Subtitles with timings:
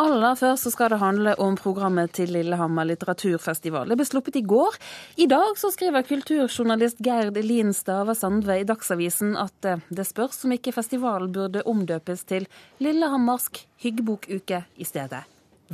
[0.00, 3.88] aller først så skal det handle om programmet til Lillehammer litteraturfestival.
[3.90, 4.76] Det ble sluppet i går.
[5.20, 10.44] I dag så skriver kulturjournalist Gerd Elin Stava Sandve i Dagsavisen at eh, det spørs
[10.46, 12.48] om ikke festivalen burde omdøpes til
[12.84, 15.24] Lillehammersk hyggebokuke i stedet.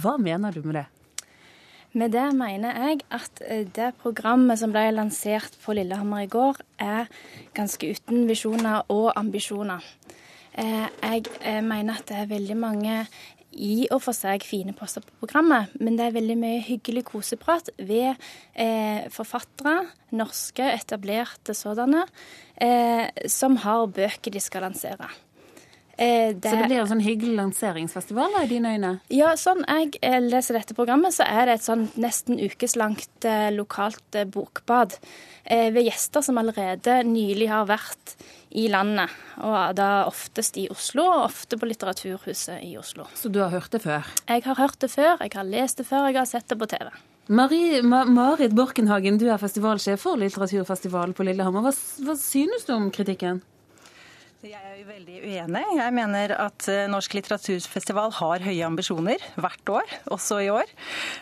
[0.00, 0.86] Hva mener du med det?
[1.92, 6.62] Med det mener jeg at eh, det programmet som ble lansert på Lillehammer i går,
[6.78, 7.10] er
[7.56, 9.84] ganske uten visjoner og ambisjoner.
[10.54, 13.04] Eh, jeg mener at det er veldig mange
[13.52, 17.72] i og for seg fine poster på programmet, men det er veldig mye hyggelig koseprat
[17.78, 18.12] ved
[18.54, 22.06] eh, forfattere, norske, etablerte sådanne,
[22.60, 25.10] eh, som har bøker de skal lansere.
[26.00, 28.92] Eh, det, så det blir en sånn hyggelig lanseringsfestival i dine øyne?
[29.12, 33.50] Ja, sånn jeg eh, leser dette programmet, så er det et sånn nesten ukeslangt eh,
[33.52, 34.96] lokalt eh, bokbad
[35.50, 38.12] ved gjester som allerede nylig har vært
[38.54, 39.10] i landet.
[39.42, 43.08] Og da oftest i Oslo, og ofte på Litteraturhuset i Oslo.
[43.18, 44.06] Så du har hørt det før?
[44.28, 46.68] Jeg har hørt det før, jeg har lest det før, jeg har sett det på
[46.70, 46.92] TV.
[47.34, 51.66] Marie, Ma Marit Borkenhagen, du er festivalsjef for Litteraturfestivalen på Lillehammer.
[51.66, 51.74] Hva,
[52.06, 53.42] hva synes du om kritikken?
[54.40, 55.60] Jeg er jo veldig uenig.
[55.76, 60.70] Jeg mener at eh, Norsk litteraturfestival har høye ambisjoner hvert år, også i år.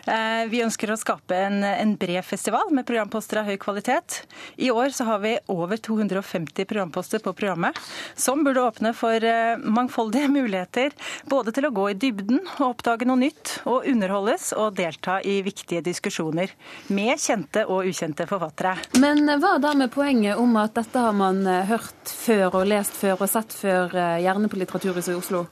[0.07, 4.21] Eh, vi ønsker å skape en, en bred festival med programposter av høy kvalitet.
[4.55, 7.75] I år så har vi over 250 programposter på programmet,
[8.15, 10.95] som burde åpne for eh, mangfoldige muligheter
[11.27, 15.41] både til å gå i dybden og oppdage noe nytt, og underholdes og delta i
[15.43, 16.55] viktige diskusjoner
[16.87, 18.77] med kjente og ukjente forfattere.
[19.03, 23.08] Men hva da med poenget om at dette har man hørt før og lest før?
[23.09, 25.45] Før og sett før, eh, gjerne på Litteraturhuset i Oslo?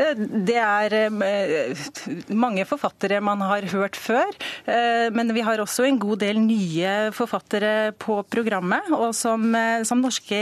[0.00, 1.82] Det er eh,
[2.32, 4.30] mange forfattere man har hørt før,
[4.64, 9.82] eh, men vi har også en god del nye forfattere på programmet, og som, eh,
[9.84, 10.38] som, norske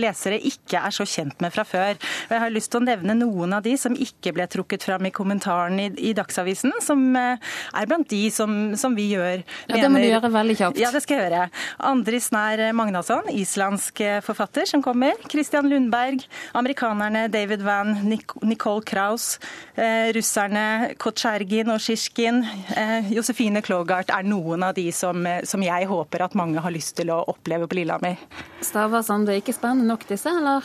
[0.00, 1.98] lesere ikke er så kjent med fra før.
[2.30, 5.12] Jeg har lyst til å nevne noen av de som ikke ble trukket fram i
[5.12, 9.44] kommentaren i, i Dagsavisen, som er blant de som, som vi gjør.
[9.68, 10.80] Ja, Det må du gjøre veldig kjapt.
[10.80, 11.50] Ja, det skal jeg gjøre.
[11.92, 15.20] Andris Nær Magnasson, islandsk forfatter som kommer.
[15.28, 16.24] Christian Lundberg,
[16.56, 19.38] amerikanerne David Van, Nicole Kraus,
[19.74, 22.42] eh, russerne Kotsjergin og Sjisjkin,
[22.76, 26.70] eh, Josefine Klogart er noen av de som, eh, som, jeg håper at mange har
[26.70, 28.16] lyst til å oppleve på Lillehammer.
[28.62, 30.62] Staver Sande, ikke spennende nok disse, eller?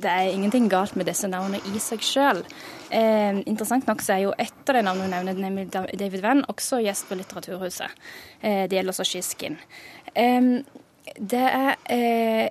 [0.00, 2.42] Det er ingenting galt med disse navnene i seg sjøl.
[2.90, 6.44] Eh, interessant nok så er jo ett av de navnene hun nevner, nemlig David Venn,
[6.52, 7.90] også gjest på Litteraturhuset.
[8.42, 9.56] Eh, det gjelder også Skiskin.
[10.14, 10.60] Eh,
[11.16, 12.50] det er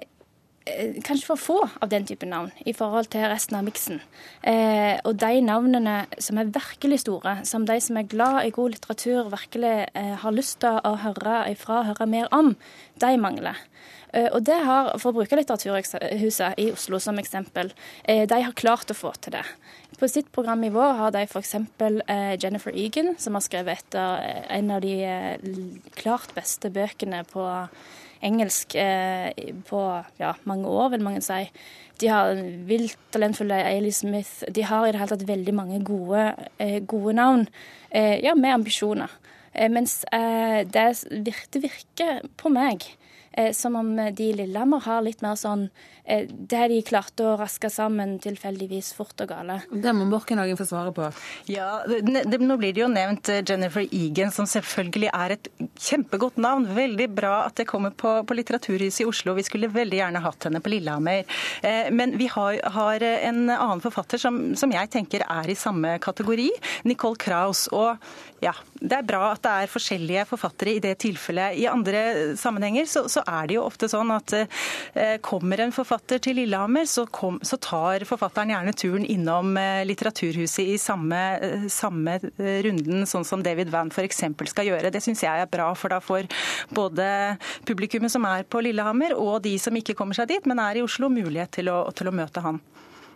[1.06, 4.02] kanskje for få av den type navn i forhold til resten av miksen.
[4.44, 8.76] Eh, og de navnene som er virkelig store, som de som er glad i god
[8.76, 12.56] litteratur, virkelig eh, har lyst til å høre ifra, høre mer om,
[13.00, 13.60] de mangler.
[14.14, 17.72] Eh, og det har, For å bruke Litteraturhuset i Oslo som eksempel,
[18.04, 19.46] eh, de har klart å få til det.
[20.00, 21.56] På sitt program i vår har de f.eks.
[21.56, 24.96] Eh, Jennifer Egan, som har skrevet etter en av de
[26.00, 27.46] klart beste bøkene på
[28.26, 29.32] engelsk eh,
[29.68, 29.82] på
[30.20, 31.46] ja, mange år, vil mange si.
[32.00, 34.44] De har vilt talentfulle Ailey Smith.
[34.52, 37.48] De har i det hele tatt veldig mange gode, eh, gode navn,
[37.92, 39.12] eh, ja, med ambisjoner.
[39.74, 40.84] Mens det,
[41.52, 42.86] det virker på meg
[43.56, 45.70] som om de i Lillehammer har litt mer sånn
[46.10, 49.60] Eh, det de klarte å raske sammen tilfeldigvis fort og gale.
[49.70, 51.06] Det må Borkenhagen få svare på.
[51.52, 55.50] Ja, det, det, Nå blir det jo nevnt eh, Jennifer Egan, som selvfølgelig er et
[55.78, 56.66] kjempegodt navn.
[56.74, 59.36] Veldig bra at det kommer på, på Litteraturhuset i Oslo.
[59.38, 61.30] Vi skulle veldig gjerne hatt henne på Lillehammer.
[61.62, 65.94] Eh, men vi har, har, en annen forfatter som, som jeg tenker er i samme
[66.02, 66.50] kategori,
[66.90, 67.68] Nicole Kraus.
[67.70, 68.02] Og
[68.42, 71.60] ja, det er bra at det er forskjellige forfattere i det tilfellet.
[71.60, 72.04] I andre
[72.40, 76.88] sammenhenger så, så er det jo ofte sånn at eh, kommer en forfatter til Lillehammer,
[76.90, 82.18] så, kom, så, tar forfatteren gjerne turen innom eh, Litteraturhuset i samme, eh, samme
[82.66, 84.24] runden, sånn som David Van f.eks.
[84.52, 84.92] skal gjøre.
[84.94, 86.30] Det syns jeg er bra, for da får
[86.76, 87.08] både
[87.68, 90.86] publikummet som er på Lillehammer og de som ikke kommer seg dit, men er i
[90.86, 92.62] Oslo, mulighet til å, til å møte han.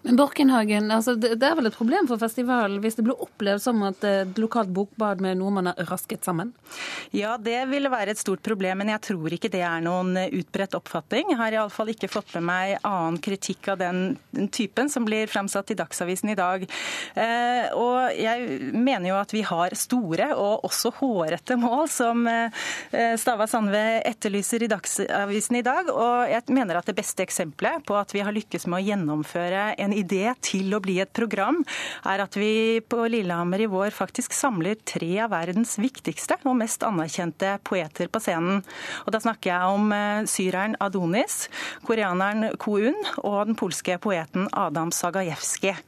[0.03, 3.61] Men Borkenhagen, altså det, det, er vel et problem for festivalen hvis det blir opplevd
[3.63, 6.51] som at et lokalt bokbad med noe man har rasket sammen?
[7.15, 10.75] Ja, det ville være et stort problem, men jeg tror ikke det er noen utbredt
[10.75, 11.31] oppfatning.
[11.31, 15.31] Jeg har iallfall ikke fått med meg annen kritikk av den, den typen som blir
[15.31, 16.67] framsatt i Dagsavisen i dag.
[17.15, 23.15] Eh, og jeg mener jo at vi har store og også hårete mål, som eh,
[23.19, 25.87] Stava Sandve etterlyser i Dagsavisen i dag.
[25.95, 29.65] Og jeg mener at det beste eksempelet på at vi har lykkes med å gjennomføre
[29.79, 31.61] en idé til å bli et program,
[32.09, 36.83] er at vi på Lillehammer i vår faktisk samler tre av verdens viktigste og mest
[36.87, 38.63] anerkjente poeter på scenen.
[39.05, 41.47] Og da snakker jeg om eh, syreren Adonis,
[41.87, 45.79] koreaneren Ko-un og den polske poeten Adam Sagajevskij.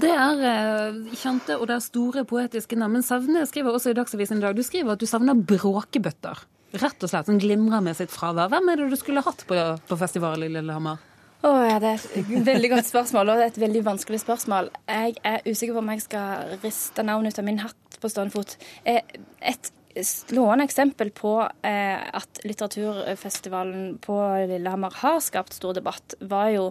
[0.00, 2.98] Det er eh, kjente og det er store poetiske navn.
[2.98, 6.44] Men Savne skriver også i Dagsavisen i dag du skriver at du savner bråkebøtter.
[6.74, 8.50] Rett og slett, Som glimrer med sitt fravær.
[8.50, 9.58] Hvem er det du skulle hatt på,
[9.88, 10.98] på festival i Lillehammer?
[11.44, 14.70] Oh, ja, Det er et veldig godt spørsmål, og et veldig vanskelig spørsmål.
[14.88, 18.32] Jeg er usikker på om jeg skal riste navnet ut av min hatt på stående
[18.32, 18.54] fot.
[18.88, 19.02] Eh,
[19.44, 19.68] et
[20.00, 24.16] slående eksempel på eh, at litteraturfestivalen på
[24.48, 26.64] Lillehammer har skapt stor debatt, var jo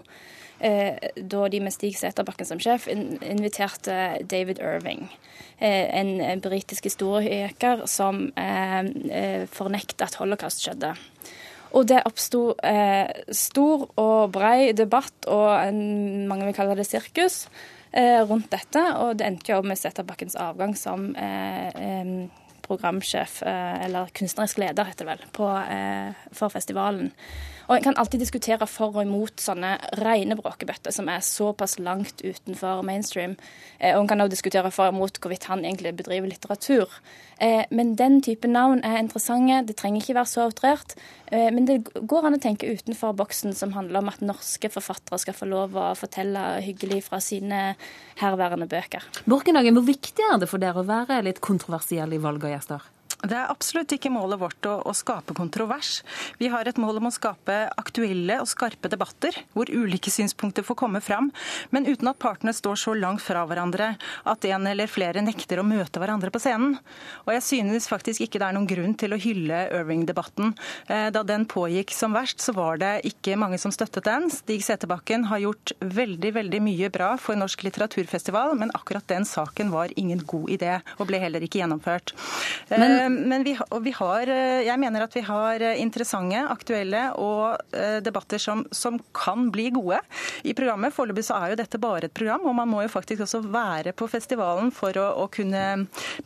[0.58, 5.06] eh, da de med Stig Seterbakken som sjef inviterte David Irving.
[5.62, 8.26] En britisk historiker som
[9.54, 10.96] fornekta at holocaust skjedde.
[11.74, 17.48] Og det oppsto eh, stor og brei debatt, og en, mange vil kalle det sirkus,
[17.92, 18.84] eh, rundt dette.
[19.02, 22.30] Og det endte jo med Sæterbakkens avgang som eh,
[22.66, 27.12] programsjef, eh, eller kunstnerisk leder, heter det vel, på, eh, for festivalen.
[27.68, 32.22] Og En kan alltid diskutere for og imot sånne rene bråkebøtter som er såpass langt
[32.24, 33.38] utenfor mainstream.
[33.80, 36.90] Eh, og En kan også diskutere for og imot hvorvidt han egentlig bedriver litteratur.
[37.40, 39.64] Eh, men den type navn er interessante.
[39.68, 40.96] Det trenger ikke være så outrert.
[41.32, 45.20] Eh, men det går an å tenke utenfor boksen, som handler om at norske forfattere
[45.20, 47.76] skal få lov å fortelle hyggelig fra sine
[48.20, 49.08] herværende bøker.
[49.26, 52.93] Borkenhagen, hvor viktig er det for dere å være litt kontroversiell i valg av gjester?
[53.24, 56.02] Det er absolutt ikke målet vårt å, å, skape kontrovers.
[56.42, 60.78] Vi har et mål om å skape aktuelle og skarpe debatter, hvor ulike synspunkter får
[60.82, 61.30] komme fram,
[61.72, 63.94] men uten at partene står så langt fra hverandre
[64.28, 66.76] at en eller flere nekter å møte hverandre på scenen.
[67.24, 70.52] Og jeg synes faktisk ikke det er noen grunn til å hylle Irving-debatten.
[70.92, 74.28] Eh, da den pågikk som verst, så var det ikke mange som støttet den.
[74.36, 79.72] Stig Seterbakken har gjort veldig, veldig mye bra for Norsk litteraturfestival, men akkurat den saken
[79.72, 82.16] var ingen god idé, og ble heller ikke gjennomført.
[82.74, 86.14] Men eh, men vi, vi, har, eh, jeg mener at vi har eh, interessante,
[86.54, 90.00] aktuelle og eh, debatter som, som kan bli gode
[90.48, 90.94] i programmet.
[90.96, 93.92] Foreløpig så er jo dette bare et program, og man må jo faktisk også være
[93.98, 95.64] på festivalen for å, å kunne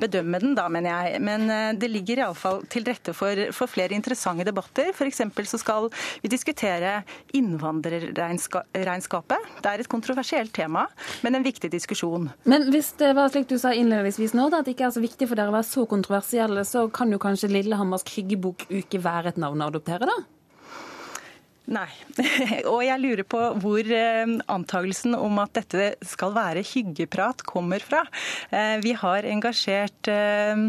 [0.02, 1.06] bedømme den, da, mener jeg.
[1.24, 1.42] Men
[1.80, 4.86] det ligger iallfall til rette for, for flere interessante debatter.
[4.94, 5.22] F.eks.
[5.52, 5.82] så skal
[6.24, 6.92] vi diskutere
[7.38, 9.40] innvandrerregnskapet.
[9.64, 10.84] Det er et kontroversielt tema,
[11.26, 12.24] men en viktig diskusjon.
[12.48, 15.04] Men hvis det var slik du sa innledningsvis nå, da, at det ikke er så
[15.04, 19.34] viktig for dere å være så kontroversielle, så så kan jo kanskje Lillehammers krigebok-uke være
[19.34, 20.18] et navn å adoptere, da?
[21.68, 21.90] Nei.
[22.72, 28.06] Og jeg lurer på hvor eh, antagelsen om at dette skal være hyggeprat, kommer fra.
[28.56, 30.62] Eh, vi har engasjert eh,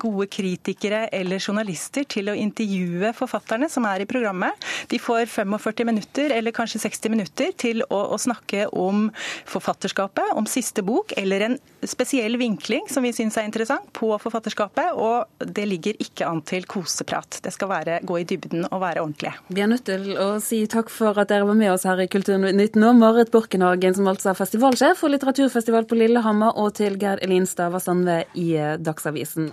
[0.00, 4.56] gode kritikere eller journalister til å intervjue forfatterne som er i programmet.
[4.88, 9.10] De får 45 minutter eller kanskje 60 minutter til å, å snakke om
[9.44, 14.96] forfatterskapet, om siste bok, eller en spesiell vinkling som vi syns er interessant på forfatterskapet.
[14.96, 17.42] Og det ligger ikke an til koseprat.
[17.44, 19.36] Det skal være, gå i dybden og være ordentlige.
[19.52, 22.08] Vi er nødt til å si takk for at dere var med oss her i
[22.10, 22.92] Kulturnytt nå.
[22.96, 28.08] Marit Borkenhagen, som altså er festivalsjef for litteraturfestival på Lillehammer, og til Gerd Elin Stavasand
[28.38, 29.50] i Dagsavisen.